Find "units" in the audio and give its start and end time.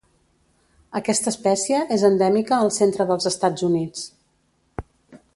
3.71-4.07